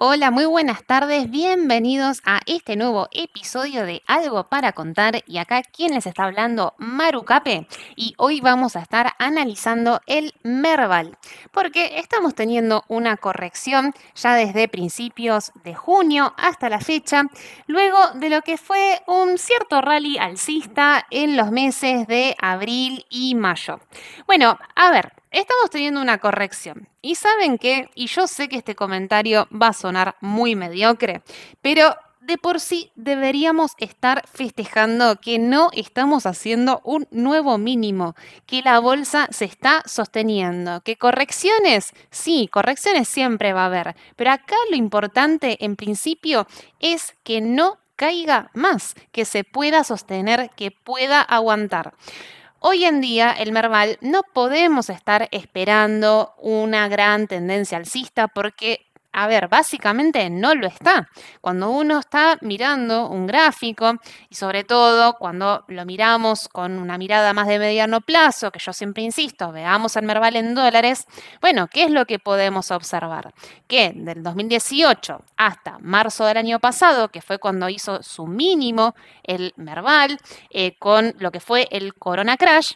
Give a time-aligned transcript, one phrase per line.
[0.00, 5.64] Hola, muy buenas tardes, bienvenidos a este nuevo episodio de Algo para contar y acá
[5.64, 7.66] quien les está hablando, Maru Cape
[7.96, 11.18] y hoy vamos a estar analizando el Merval
[11.50, 17.24] porque estamos teniendo una corrección ya desde principios de junio hasta la fecha,
[17.66, 23.34] luego de lo que fue un cierto rally alcista en los meses de abril y
[23.34, 23.80] mayo.
[24.28, 26.88] Bueno, a ver, Estamos teniendo una corrección.
[27.02, 31.22] Y saben qué, y yo sé que este comentario va a sonar muy mediocre,
[31.60, 38.60] pero de por sí deberíamos estar festejando que no estamos haciendo un nuevo mínimo, que
[38.62, 44.56] la bolsa se está sosteniendo, que correcciones, sí, correcciones siempre va a haber, pero acá
[44.70, 46.46] lo importante en principio
[46.80, 51.94] es que no caiga más, que se pueda sostener, que pueda aguantar.
[52.60, 58.87] Hoy en día, el Merval, no podemos estar esperando una gran tendencia alcista porque
[59.20, 61.08] a ver, básicamente no lo está.
[61.40, 63.94] Cuando uno está mirando un gráfico
[64.28, 68.72] y sobre todo cuando lo miramos con una mirada más de mediano plazo, que yo
[68.72, 71.08] siempre insisto, veamos el Merval en dólares,
[71.40, 73.34] bueno, ¿qué es lo que podemos observar?
[73.66, 79.52] Que del 2018 hasta marzo del año pasado, que fue cuando hizo su mínimo el
[79.56, 80.16] Merval,
[80.50, 82.74] eh, con lo que fue el Corona Crash,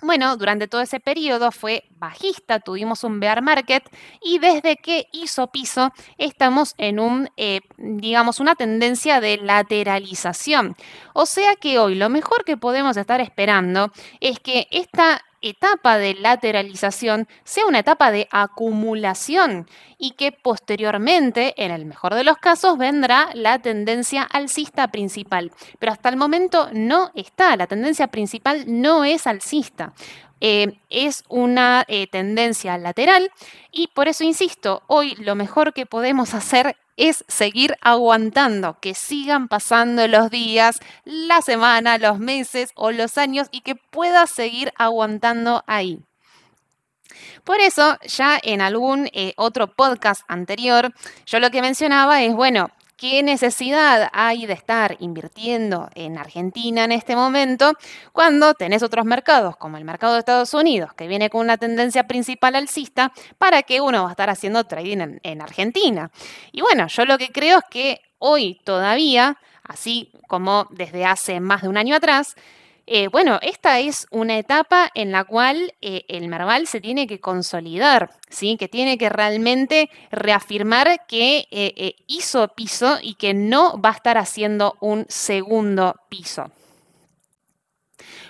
[0.00, 3.84] bueno, durante todo ese periodo fue bajista, tuvimos un bear market
[4.20, 10.76] y desde que hizo piso estamos en un, eh, digamos, una tendencia de lateralización.
[11.14, 16.14] O sea que hoy lo mejor que podemos estar esperando es que esta etapa de
[16.14, 19.68] lateralización sea una etapa de acumulación
[19.98, 25.52] y que posteriormente, en el mejor de los casos, vendrá la tendencia alcista principal.
[25.78, 29.92] Pero hasta el momento no está, la tendencia principal no es alcista.
[30.44, 33.30] Eh, es una eh, tendencia lateral
[33.70, 39.48] y por eso insisto, hoy lo mejor que podemos hacer es seguir aguantando, que sigan
[39.48, 45.64] pasando los días, la semana, los meses o los años y que pueda seguir aguantando
[45.66, 46.00] ahí.
[47.44, 50.92] Por eso, ya en algún eh, otro podcast anterior,
[51.26, 56.92] yo lo que mencionaba es, bueno, ¿Qué necesidad hay de estar invirtiendo en Argentina en
[56.92, 57.72] este momento
[58.12, 62.06] cuando tenés otros mercados, como el mercado de Estados Unidos, que viene con una tendencia
[62.06, 66.10] principal alcista, para que uno va a estar haciendo trading en, Argentina?
[66.52, 71.62] Y bueno, yo lo que creo es que hoy todavía, así como desde hace más
[71.62, 72.36] de un año atrás,
[72.86, 77.20] eh, bueno, esta es una etapa en la cual eh, el Merval se tiene que
[77.20, 78.56] consolidar, ¿sí?
[78.56, 84.18] que tiene que realmente reafirmar que eh, hizo piso y que no va a estar
[84.18, 86.50] haciendo un segundo piso.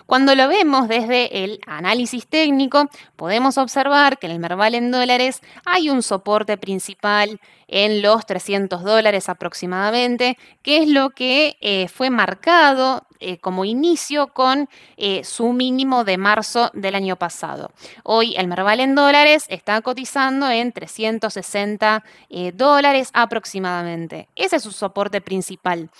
[0.04, 5.41] Cuando lo vemos desde el análisis técnico, podemos observar que en el Merval en dólares
[5.64, 13.06] hay un soporte principal en los 300 dólares aproximadamente, que es lo que fue marcado
[13.22, 17.71] eh, como inicio con eh, su mínimo de marzo del año pasado.
[18.03, 22.05] Hoy el Merval en dólares está cotizando en 360
[22.55, 24.28] dólares aproximadamente.
[24.37, 25.91] Ese es su soporte principal.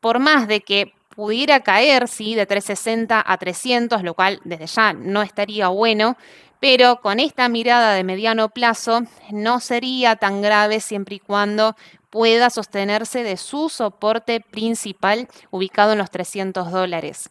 [0.00, 4.92] por más de que pudiera caer, sí, de 360 a 300, lo cual desde ya
[4.92, 6.16] no estaría bueno,
[6.60, 11.76] pero con esta mirada de mediano plazo no sería tan grave siempre y cuando
[12.10, 17.30] pueda sostenerse de su soporte principal ubicado en los 300 dólares.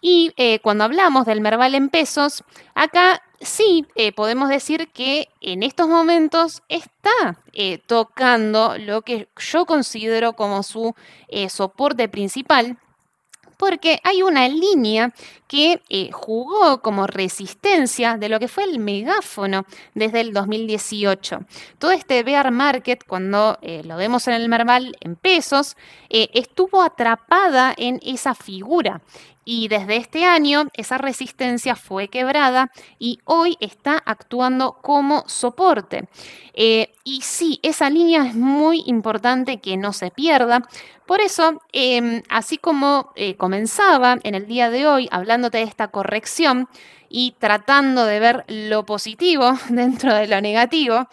[0.00, 5.62] Y eh, cuando hablamos del Merval en pesos, acá sí eh, podemos decir que en
[5.62, 10.94] estos momentos está eh, tocando lo que yo considero como su
[11.48, 12.78] soporte principal,
[13.58, 15.12] porque hay una línea
[15.48, 21.40] que eh, jugó como resistencia de lo que fue el megáfono desde el 2018.
[21.78, 25.76] Todo este bear market, cuando eh, lo vemos en el Merval en pesos,
[26.08, 29.00] eh, estuvo atrapada en esa figura.
[29.50, 36.06] Y desde este año esa resistencia fue quebrada y hoy está actuando como soporte.
[36.54, 40.68] y sí, esa línea es muy importante que no se pierda.
[41.06, 46.68] Por eso, em, así como comenzaba en el día de hoy hablando de esta corrección
[47.08, 51.08] y tratando de ver lo positivo dentro de lo negativo,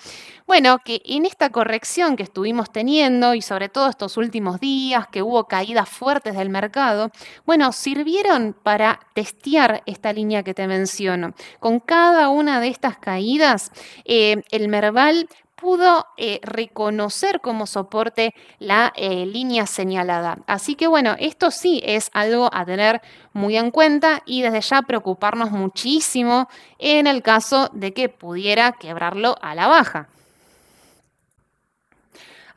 [0.48, 5.24] bueno, que en esta corrección que estuvimos teniendo y sobre todo estos últimos días que
[5.24, 7.10] hubo caídas fuertes del mercado,
[7.48, 11.34] bueno, sirvieron para testear esta línea que te menciono.
[11.60, 13.72] Con cada una de estas caídas,
[14.06, 20.38] eh, el Merval pudo eh, reconocer como soporte la eh, línea señalada.
[20.48, 23.02] Así que bueno, esto sí es algo a tener
[23.34, 29.38] muy en cuenta y desde ya preocuparnos muchísimo en el caso de que pudiera quebrarlo
[29.42, 30.10] a la baja.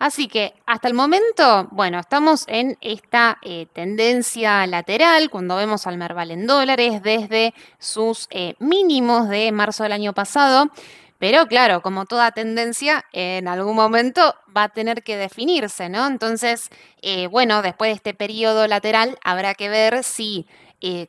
[0.00, 5.98] Así que hasta el momento, bueno, estamos en esta eh, tendencia lateral cuando vemos al
[5.98, 8.28] Merval en dólares desde sus
[8.60, 10.70] mínimos de marzo del año pasado.
[11.18, 16.06] Pero claro, como toda tendencia, en algún momento va a tener que definirse, ¿no?
[16.06, 16.68] Entonces,
[17.02, 20.46] eh, bueno, después de este periodo lateral habrá que ver si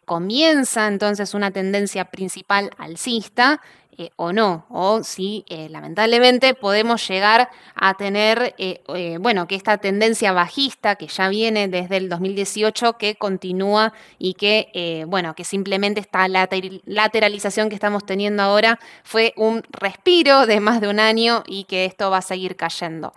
[0.06, 3.62] comienza entonces una tendencia principal alcista
[4.02, 9.78] eh, o no, o si eh, lamentablemente podemos llegar a tener, eh, bueno, que esta
[9.78, 16.00] tendencia bajista que ya viene desde el 2018, que continúa y que, bueno, que simplemente
[16.00, 21.66] esta lateralización que estamos teniendo ahora fue un respiro de más de un año y
[21.66, 23.12] que esto va a seguir cayendo.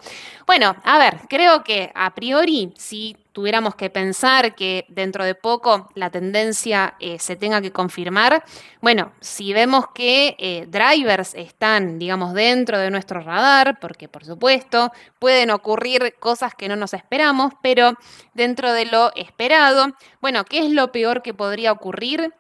[0.49, 5.89] Bueno, a ver, creo que a priori, si tuviéramos que pensar que dentro de poco
[5.95, 8.45] la tendencia eh, se tenga que confirmar,
[8.81, 14.93] bueno, si vemos que eh, drivers están, digamos, dentro de nuestro radar, porque por supuesto
[15.19, 17.95] pueden ocurrir cosas que no nos esperamos, pero
[18.35, 19.89] dentro de lo esperado,
[20.21, 22.33] bueno, ¿qué es lo peor que podría ocurrir?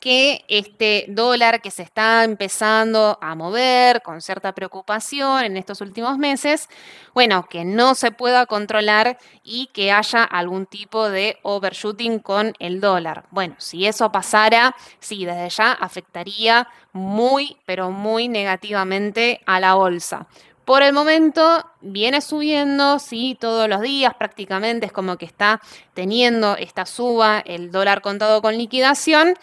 [0.00, 6.18] Que este dólar que se está empezando a mover con cierta preocupación en estos últimos
[6.18, 6.68] meses,
[7.14, 12.80] bueno, que no se pueda controlar y que haya algún tipo de overshooting con el
[12.80, 13.24] dólar.
[13.30, 20.28] Bueno, si eso pasara, sí, desde ya afectaría muy, pero muy negativamente a la bolsa.
[20.64, 25.62] Por el momento viene subiendo, sí, todos los días prácticamente es como que está
[25.94, 29.34] teniendo esta suba el dólar contado con liquidación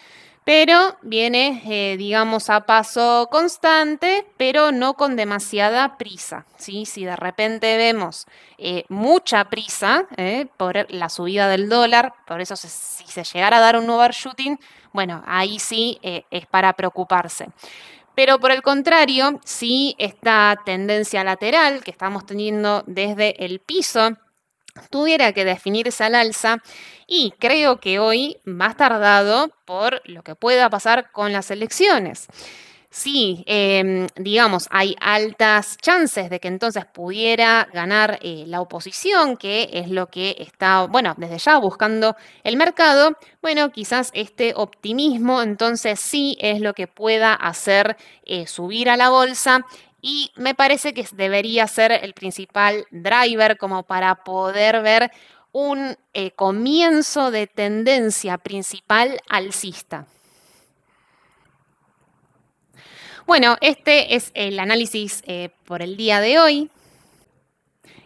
[0.46, 6.46] pero viene, eh, digamos, a paso constante, pero no con demasiada prisa.
[6.56, 6.86] ¿sí?
[6.86, 12.54] Si de repente vemos eh, mucha prisa eh, por la subida del dólar, por eso
[12.54, 14.56] si se llegara a dar un overshooting,
[14.92, 17.48] bueno, ahí sí es para preocuparse.
[18.14, 24.16] Pero por el contrario, si esta tendencia lateral que estamos teniendo desde el piso
[24.90, 26.58] tuviera que definirse al alza
[27.06, 32.28] y creo que hoy va tardado por lo que pueda pasar con las elecciones.
[32.98, 39.68] Sí, em, digamos, hay altas chances de que entonces pudiera ganar eh, la oposición, que
[39.70, 43.10] es lo que está, bueno, desde ya buscando el mercado.
[43.42, 49.10] Bueno, quizás este optimismo entonces sí es lo que pueda hacer eh, subir a la
[49.10, 49.60] bolsa
[50.06, 55.10] y me parece que debería ser el principal driver como para poder ver
[55.50, 60.06] un eh, comienzo de tendencia principal alcista.
[63.26, 66.70] Bueno, este es el análisis eh, por el día de hoy.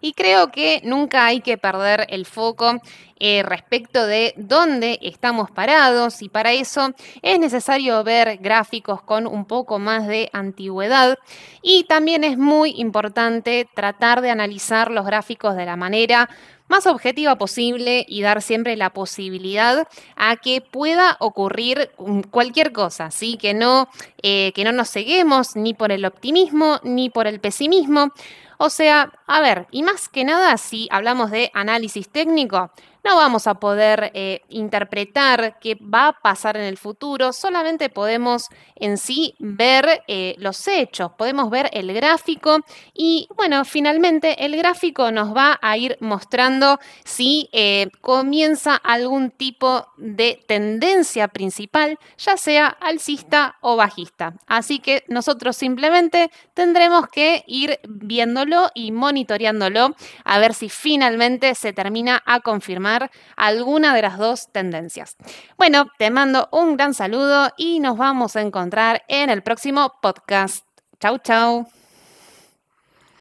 [0.00, 2.80] Y creo que nunca hay que perder el foco
[3.22, 9.44] eh, respecto de dónde estamos parados y para eso es necesario ver gráficos con un
[9.44, 11.18] poco más de antigüedad.
[11.62, 16.30] Y también es muy importante tratar de analizar los gráficos de la manera
[16.70, 21.90] más objetiva posible y dar siempre la posibilidad a que pueda ocurrir
[22.30, 23.36] cualquier cosa, ¿sí?
[23.36, 23.88] que, no,
[24.22, 28.12] eh, que no nos ceguemos ni por el optimismo ni por el pesimismo.
[28.56, 32.70] O sea, a ver, y más que nada si hablamos de análisis técnico,
[33.04, 38.48] no vamos a poder eh, interpretar qué va a pasar en el futuro, solamente podemos
[38.76, 42.58] en sí ver eh, los hechos, podemos ver el gráfico
[42.94, 49.86] y bueno, finalmente el gráfico nos va a ir mostrando si eh, comienza algún tipo
[49.96, 54.34] de tendencia principal, ya sea alcista o bajista.
[54.46, 61.72] Así que nosotros simplemente tendremos que ir viéndolo y monitoreándolo a ver si finalmente se
[61.72, 62.89] termina a confirmar
[63.36, 65.16] alguna de las dos tendencias.
[65.56, 70.66] Bueno, te mando un gran saludo y nos vamos a encontrar en el próximo podcast.
[71.00, 71.79] Chau, chau.